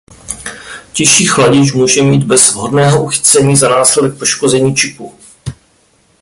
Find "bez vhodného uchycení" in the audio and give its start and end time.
2.23-3.55